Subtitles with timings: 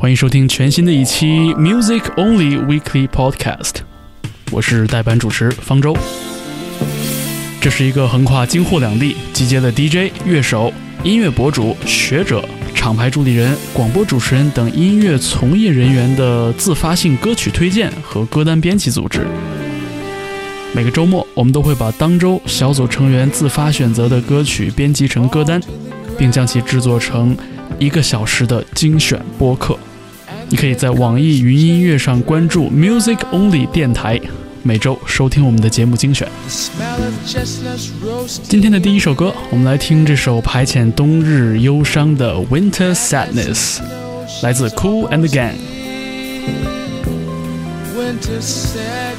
[0.00, 3.78] 欢迎收听全新的一期 Music Only Weekly Podcast，
[4.52, 5.92] 我是代班主持方舟。
[7.60, 10.72] 这是一个横跨京沪两地，集结了 DJ、乐手、
[11.02, 12.44] 音乐博主、学者、
[12.76, 19.26] 厂牌助理人、广播主持人等音乐从业人员的自发性歌曲推荐和歌单编辑组织。
[20.72, 25.60] 每个周末，我们都会把当周小组成员自发选择的歌曲编辑成歌单，
[26.16, 27.36] 并将其制作成
[27.80, 29.76] 一个小时的精选播客。
[30.50, 34.18] 你可以在网易云音乐上关注 Music Only 电台，
[34.62, 36.26] 每周收听我们的节目精选。
[38.42, 43.80] 今天的第一首歌，我们来听这首排遣冬日忧伤的 Winter Sadness，
[44.42, 45.52] 来自 Cool and Gang。
[47.94, 49.18] winter sadness.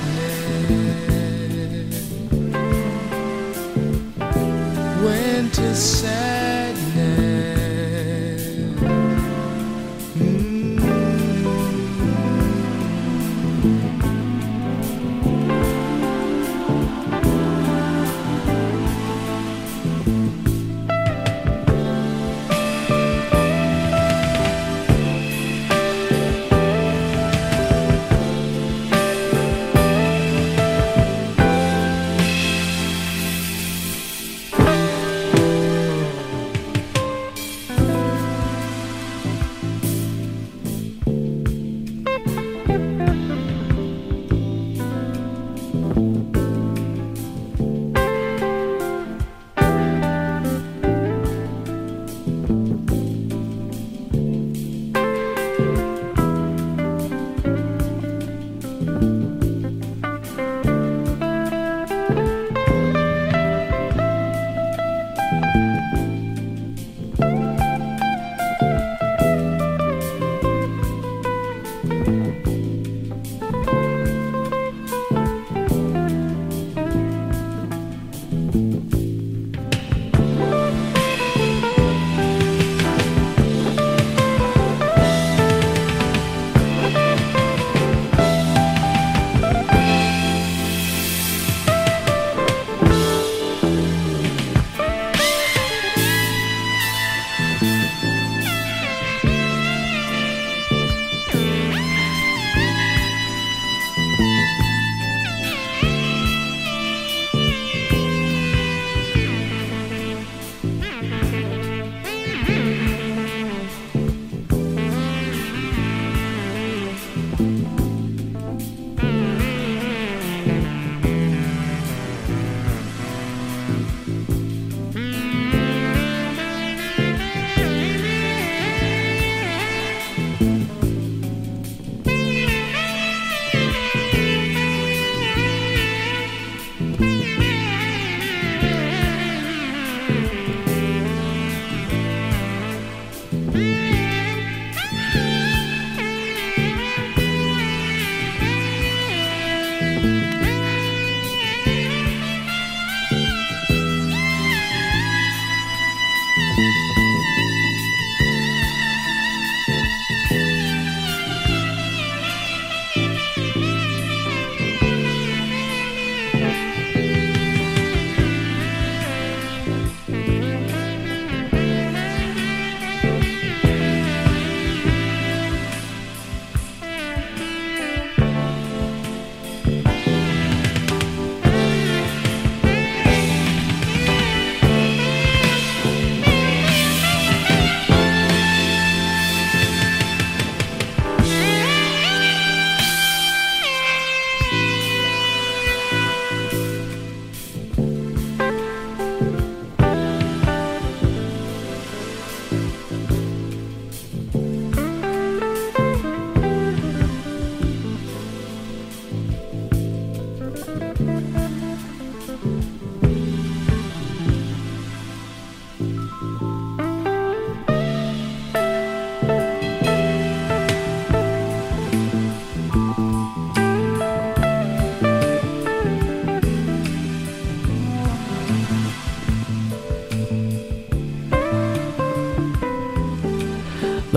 [5.04, 6.59] Winter sadness.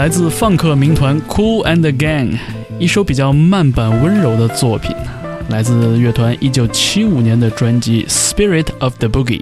[0.03, 2.37] 来自放克民团 Cool and Gang，
[2.81, 4.91] 一首比较慢板温柔的作品，
[5.49, 9.41] 来自乐团1975年的专辑《Spirit of the Boogie》。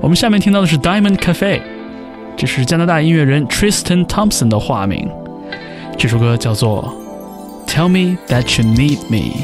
[0.00, 1.60] 我们下面听到的是 Diamond Cafe，
[2.36, 5.08] 这是加拿大音乐人 Tristan Thompson 的化名。
[5.96, 6.92] 这首歌叫做
[7.70, 9.36] 《Tell Me That You Need Me》。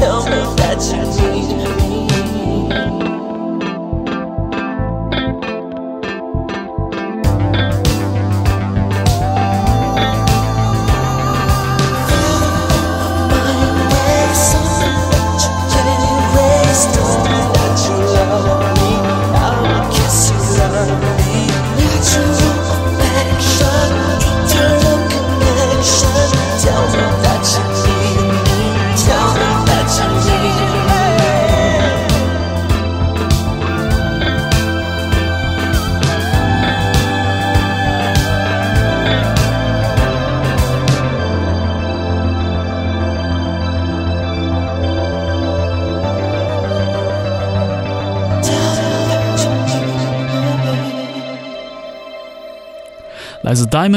[0.00, 0.33] 来自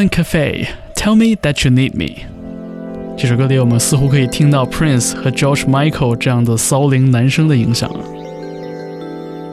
[0.09, 0.65] Cafe，
[0.95, 2.05] 《Tell Me That You Need Me》。
[3.17, 7.89] 这首歌里，我们似乎可以听到 Prince 和 George Michael 这样的骚灵男声的影响。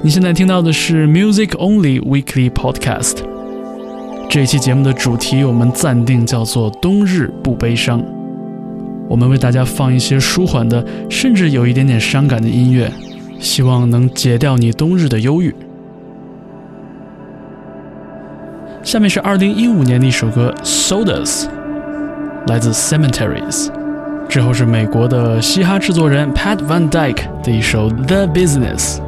[0.03, 3.17] 你现在听到的是 Music Only Weekly Podcast。
[4.29, 8.05] 这一期节目的主题我们暂定叫做“冬日不悲伤”。
[9.09, 12.91] 我们为大家放一些舒缓的，甚至有一点点伤感的音乐，
[13.39, 15.55] 希望能解掉你冬日的忧郁。
[18.85, 21.45] 下面是二零一五年的一首歌《Sodas》，
[22.49, 23.71] 来自 Cemeteries。
[24.29, 28.99] 之后是美国的嘻哈制作人 Pat Van Dyke 的一首《The Business》。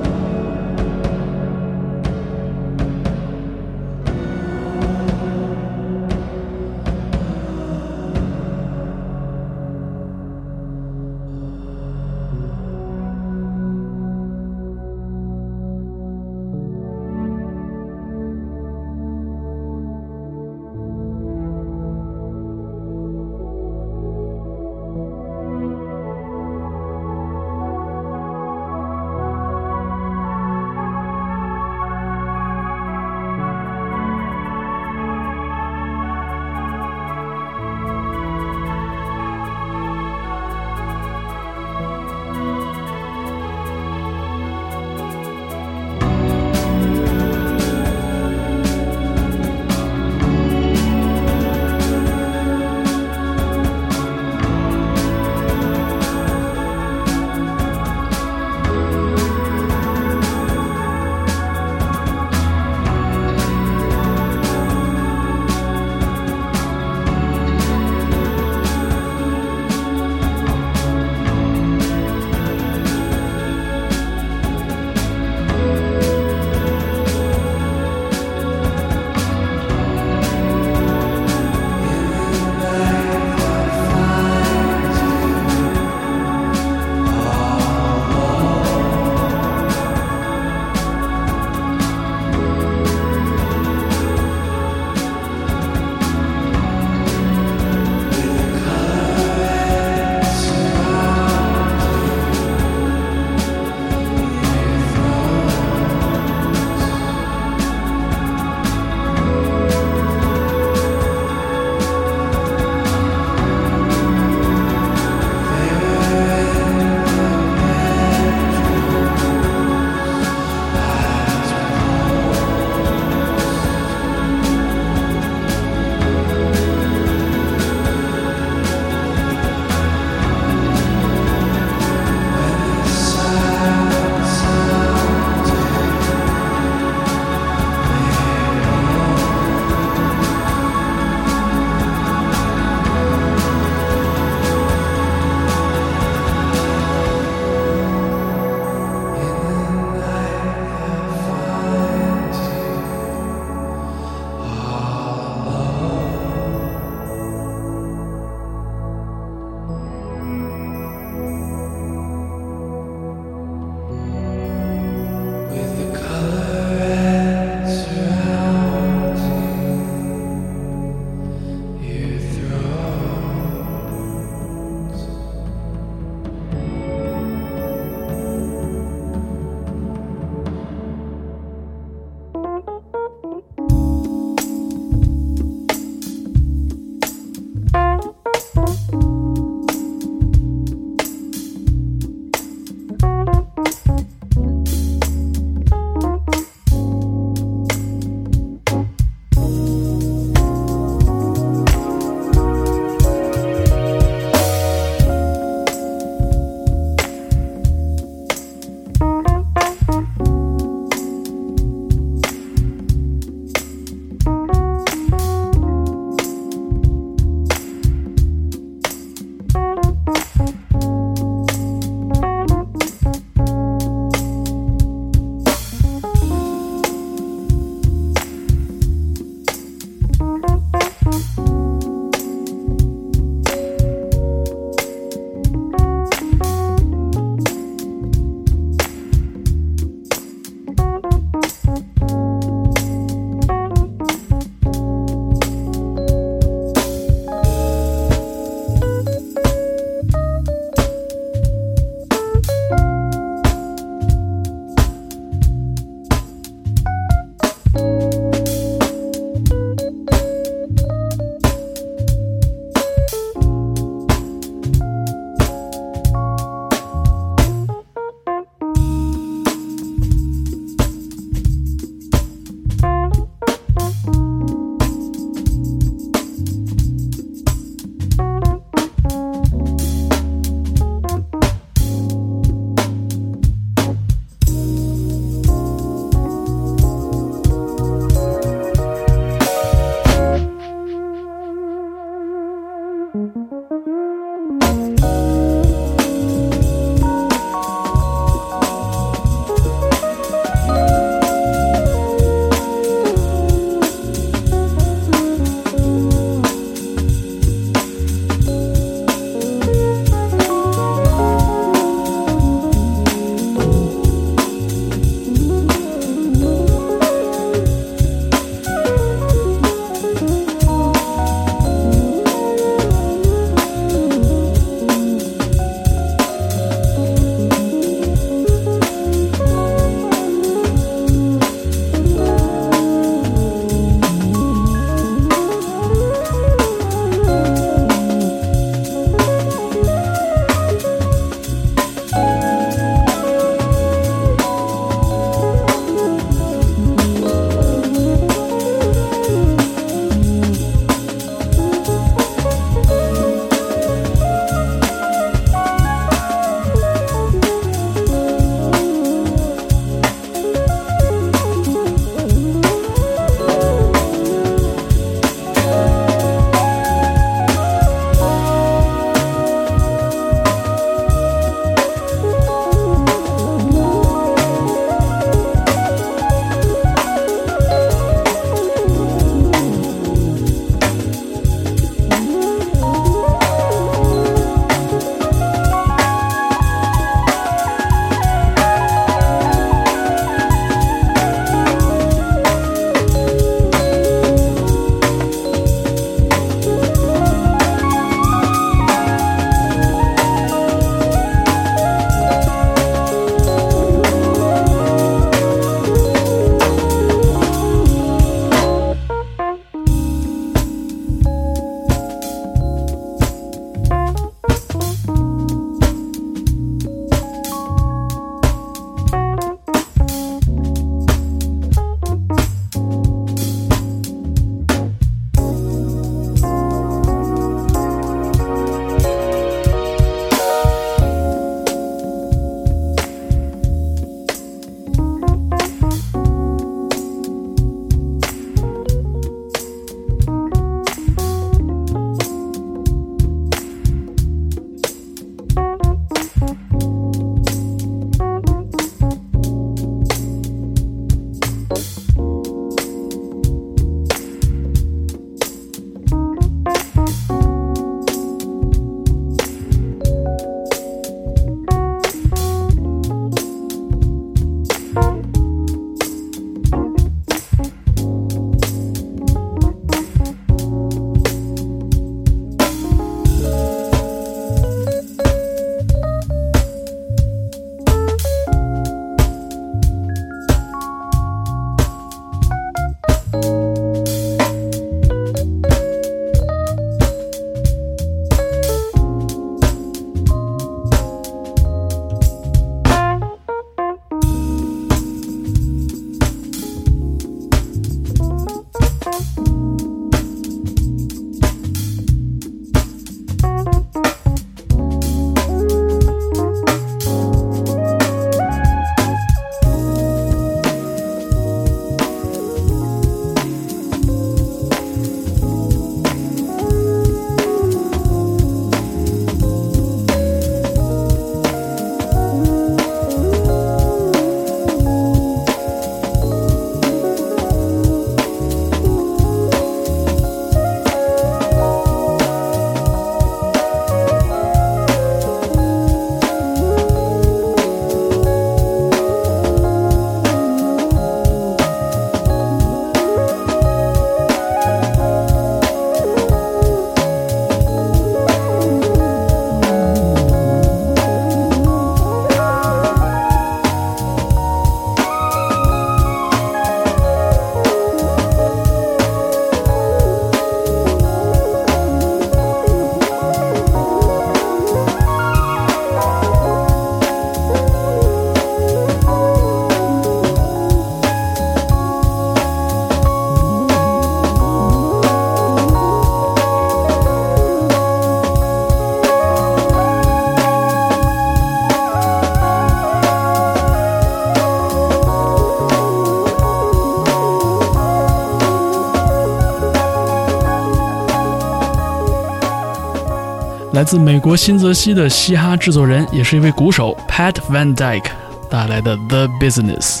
[593.86, 598.10] 自美国新泽西的嘻哈制作人，也是一位鼓手 Pat Van Dyke
[598.50, 600.00] 带来的《The Business》。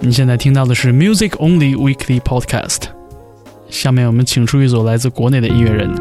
[0.00, 2.84] 你现在听到的是 Music Only Weekly Podcast。
[3.68, 5.94] 下面我们请出一组来自国内的音乐人：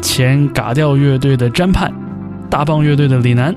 [0.00, 1.92] 前嘎调乐队的詹盼，
[2.48, 3.52] 大棒乐队的李楠，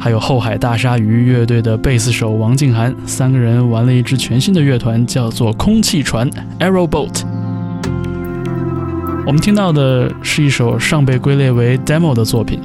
[0.00, 2.92] 还有后海大鲨鱼乐队的贝斯手王静涵。
[3.06, 7.22] 三个人玩了一支全新的乐团，叫做空气船 （Arrow Boat）。
[9.26, 12.60] 我们听到的是一首尚被归类为 demo 的作品，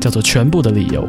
[0.00, 1.06] 叫做《全部的理由》。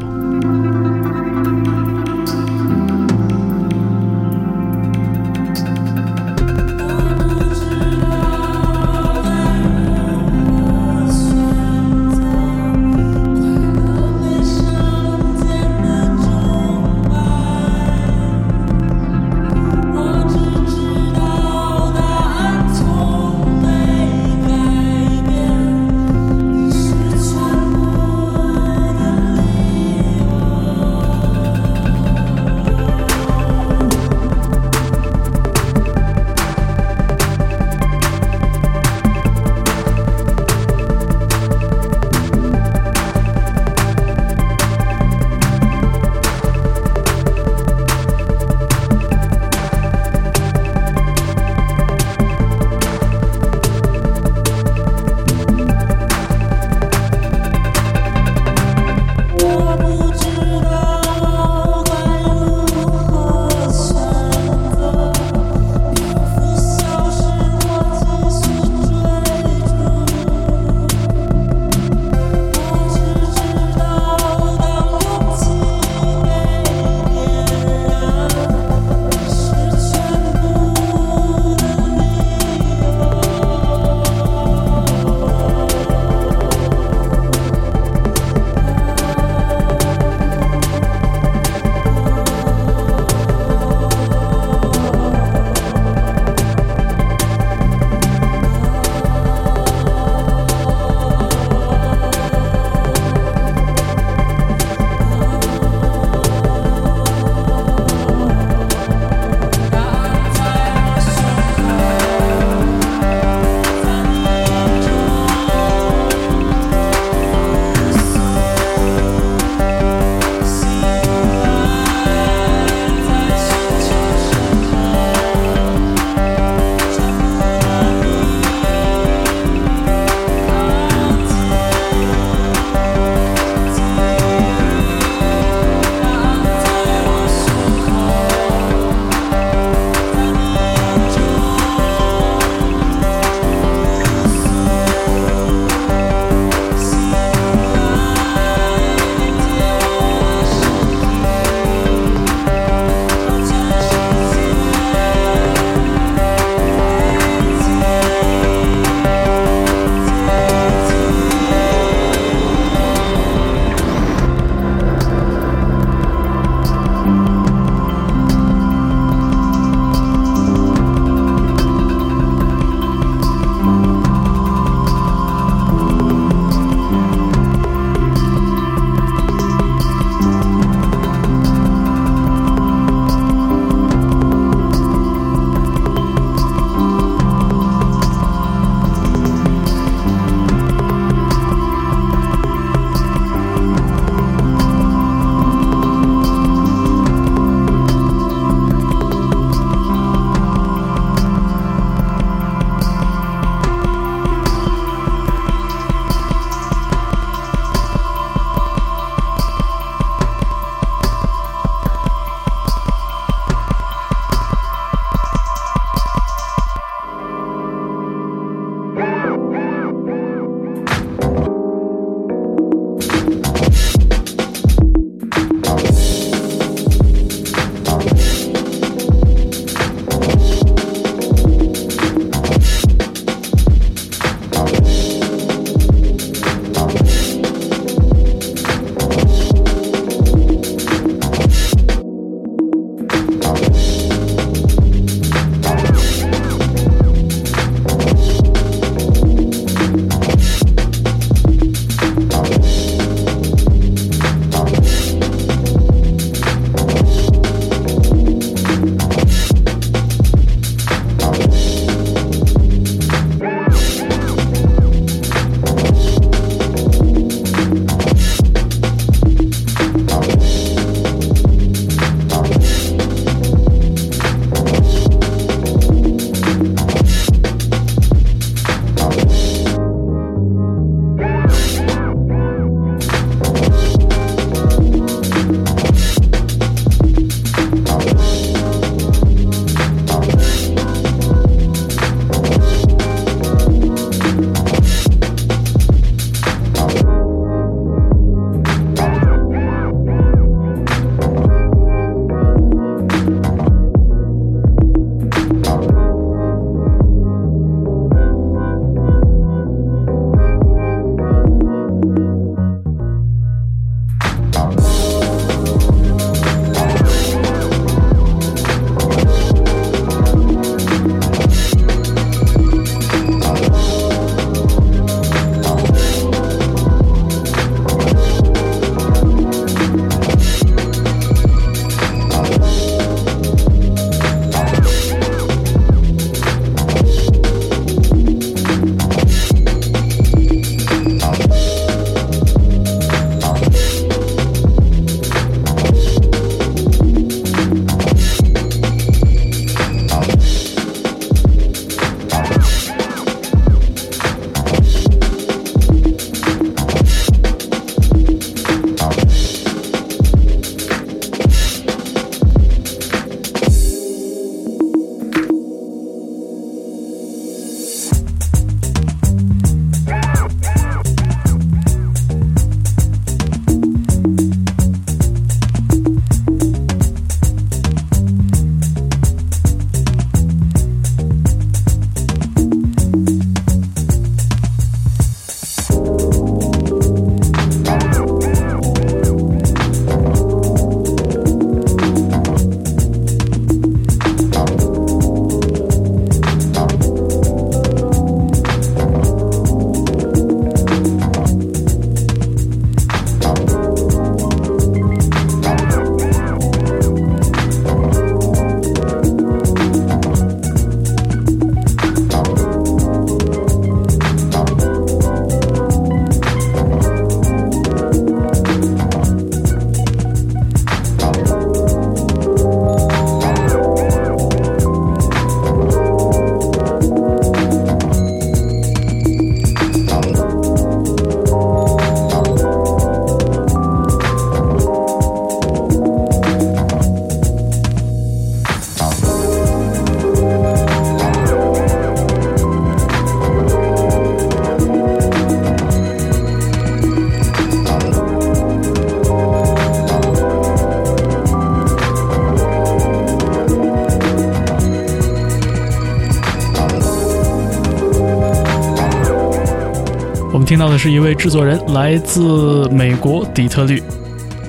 [460.70, 464.04] 听到的是一位制作人，来自美国底特律。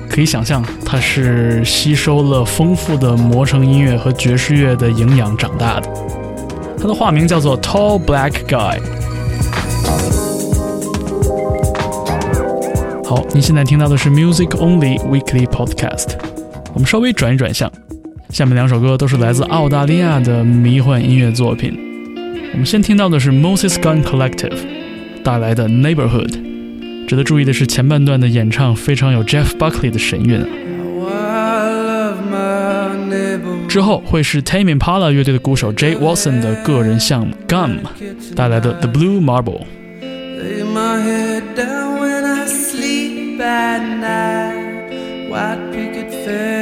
[0.09, 5.87] 可以想象，他是吸收了丰富的魔城音乐和爵士乐的营养长大的。
[6.75, 8.79] 他的化名叫做 Tall Black Guy。
[13.05, 16.13] 好，您现在听到的是 Music Only Weekly Podcast。
[16.73, 17.71] 我们稍微转一转向，
[18.31, 21.77] 下面两首歌都是来自澳大利亚的迷幻音乐作品。
[22.53, 24.80] 我们先听到的是 Moses Gun Collective
[25.23, 26.27] 带来的《Neighborhood》。
[27.07, 30.47] 值得注意的是，前半段的演唱非常有 Jeff Buckley 的神韵啊。
[33.67, 37.79] 之后会是 Tame Impala 乐队的鼓手 Jay Watson 的个人项目《Gum》
[38.35, 39.61] 带来的《The Blue Marble》。
[45.31, 46.60] White picket fence.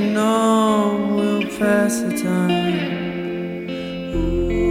[0.00, 3.70] know we'll pass the time.
[4.14, 4.65] Ooh.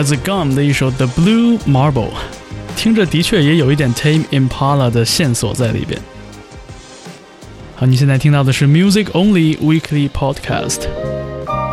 [0.00, 2.10] 来自 Gum 的一首《The Blue Marble》，
[2.76, 6.00] 听着的确也有一点 Tame Impala 的线索在里边。
[7.76, 10.82] 好，你现在听到的是 Music Only Weekly Podcast。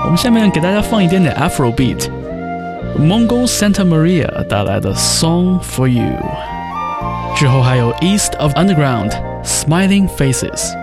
[0.06, 9.12] 我们下面给大家放一点点 Afro Beat，Mongo Santa Maria 带来的《Song for You》，之后还有 East of Underground
[9.44, 10.77] Smiling Faces。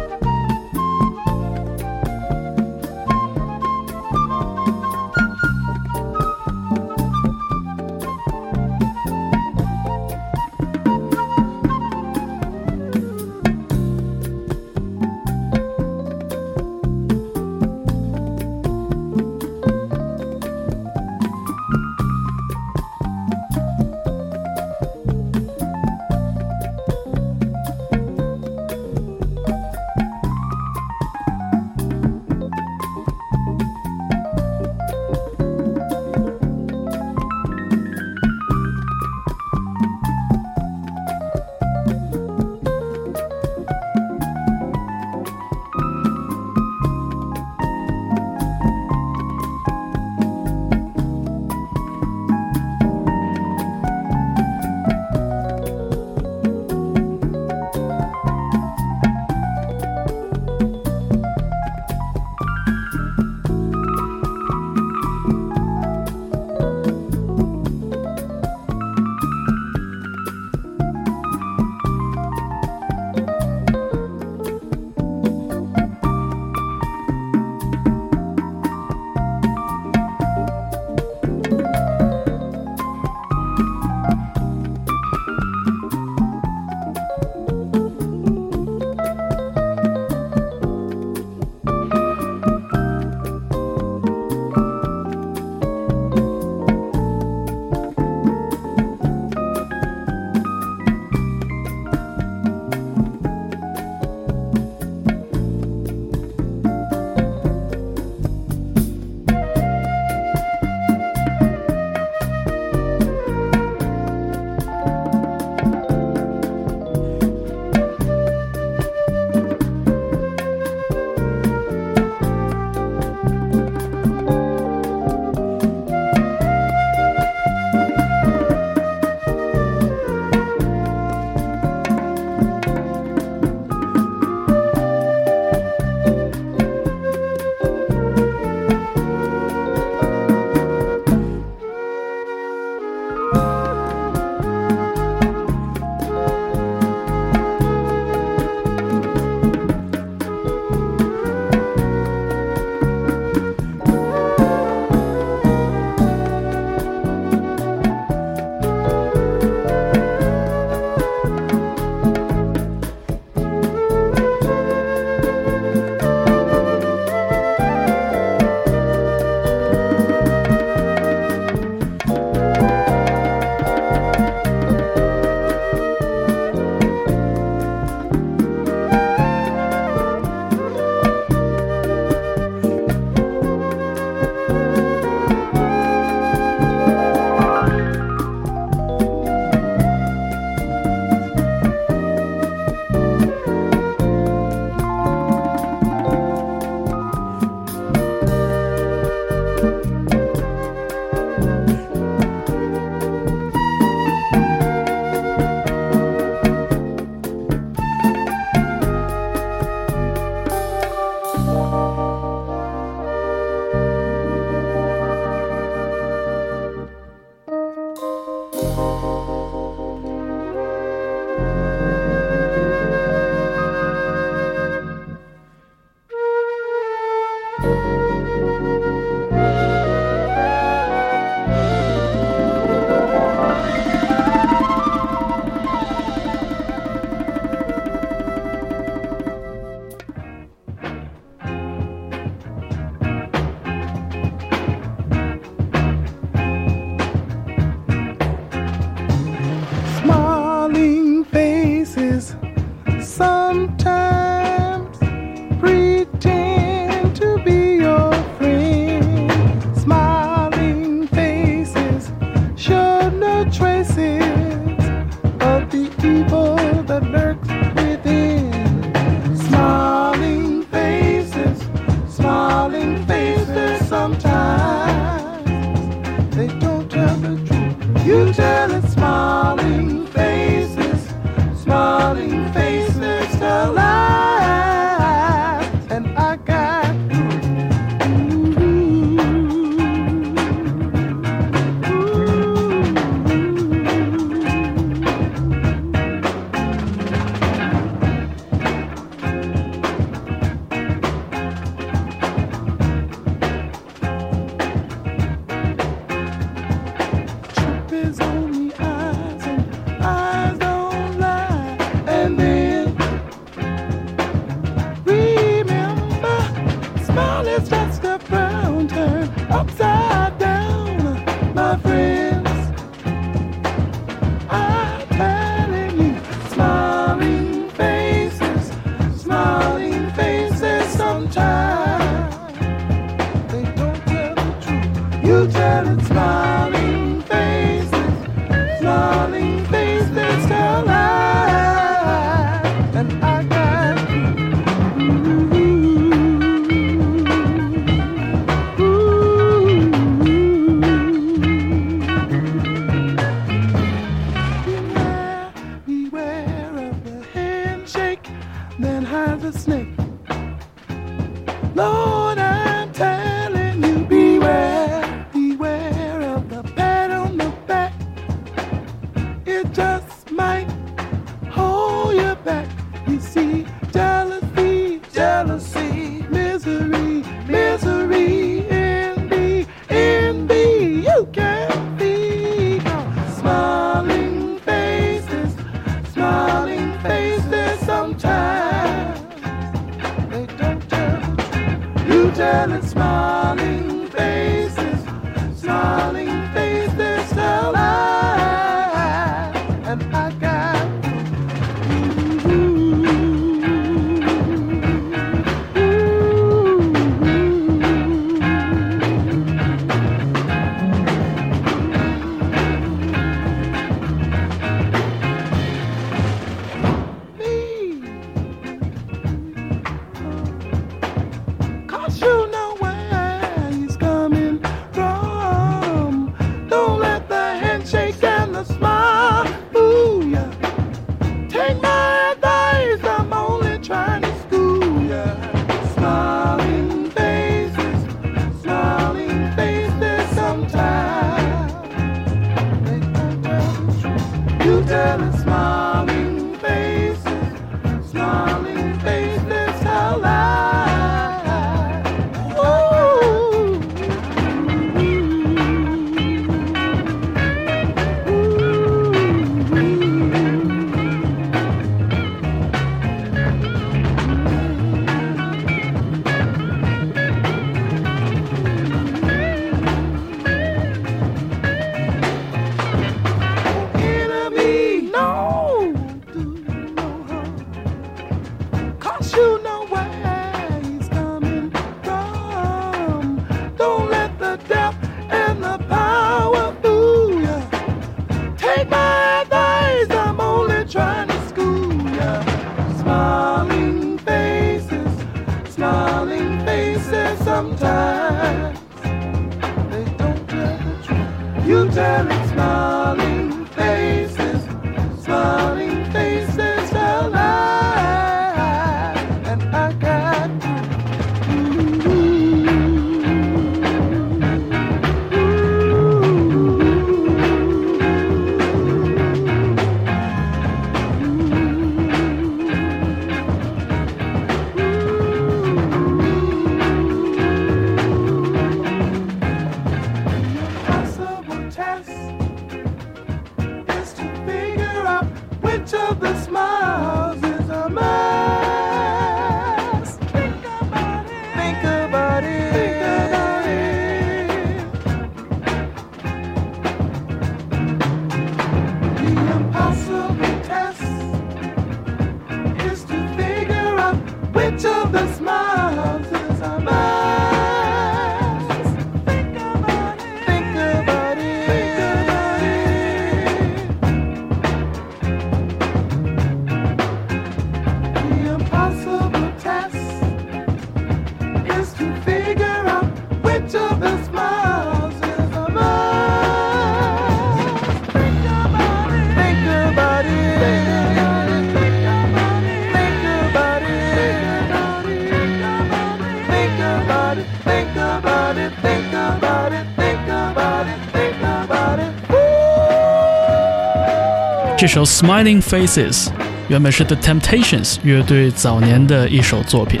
[594.92, 596.24] 首《Smiling Faces》
[596.66, 600.00] 原本是 The Temptations 乐队早年的一首作品。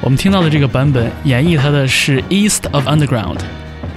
[0.00, 3.38] 我们听到的这个版本演绎它的是 East of Underground。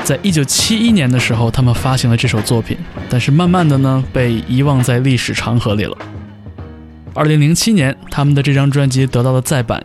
[0.04, 2.78] 在一九七一年的时候，他们发行了这首作品，
[3.10, 5.98] 但是慢慢的呢，被遗忘在历史长河里了。
[7.16, 9.84] 二零零七年，他们的这张专辑得到了再版，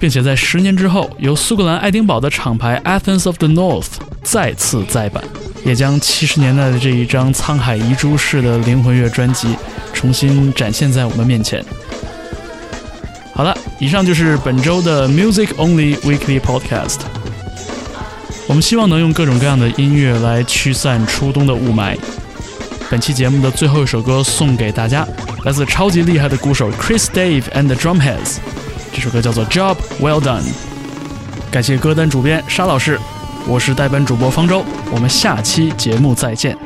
[0.00, 3.92] 并且在十年之后，由苏格兰爱丁堡的厂牌 Athens of the North
[4.24, 5.22] 再次再版，
[5.64, 9.54] 也将七十年代的这一张沧海遗珠式的灵魂乐专辑
[10.08, 11.62] 重新展现在我们面前。
[13.34, 17.00] 好了，以上就是本周的 Music Only Weekly Podcast。
[18.46, 21.94] 我们希望能用各种各样的音乐来驱散初冬的雾霾。
[22.88, 25.06] 本期节目的最后一首歌送给大家，
[25.44, 28.38] 来自超级厉害的鼓手 Chris Dave and the Drumheads，
[28.94, 30.40] 这首歌叫做 Job Well Done。
[31.50, 32.98] 感谢歌单主编沙老师，
[33.46, 36.56] 我是代班主播方舟，我们下期节目再见。